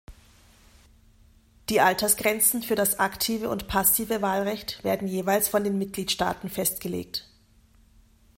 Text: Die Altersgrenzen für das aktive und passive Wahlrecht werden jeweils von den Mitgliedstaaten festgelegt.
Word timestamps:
Die 1.69 1.79
Altersgrenzen 1.79 2.63
für 2.63 2.73
das 2.73 2.97
aktive 2.97 3.49
und 3.51 3.67
passive 3.67 4.23
Wahlrecht 4.23 4.83
werden 4.83 5.07
jeweils 5.07 5.47
von 5.47 5.63
den 5.63 5.77
Mitgliedstaaten 5.77 6.49
festgelegt. 6.49 7.29